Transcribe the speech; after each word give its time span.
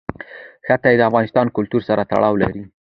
ښتې 0.65 0.93
د 0.97 1.01
افغان 1.09 1.47
کلتور 1.57 1.81
سره 1.89 2.07
تړاو 2.11 2.35
لري. 2.43 2.63